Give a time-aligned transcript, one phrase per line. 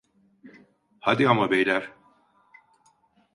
[0.99, 1.91] Hadi ama beyler.